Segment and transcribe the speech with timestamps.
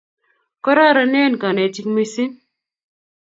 [0.63, 2.33] kororonen konetik mising